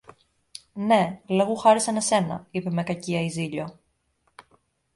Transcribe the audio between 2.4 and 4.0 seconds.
είπε με κακία η Ζήλιω.